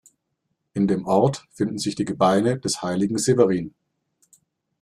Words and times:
In 0.73 0.87
dem 0.87 1.05
Ort 1.05 1.45
finden 1.51 1.77
sich 1.77 1.93
die 1.93 2.05
Gebeine 2.05 2.57
des 2.57 2.81
Heiligen 2.81 3.19
Severin. 3.19 3.75